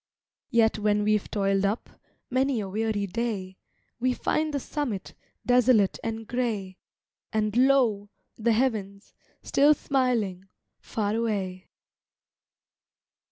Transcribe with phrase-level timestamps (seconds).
[0.49, 1.87] Yet when we've toiled up,
[2.31, 3.59] many a weary day,
[3.99, 5.13] We find the summit,
[5.45, 6.79] desolate and grey,
[7.31, 8.09] And lo!
[8.35, 11.69] the Heavens, still smiling, far away.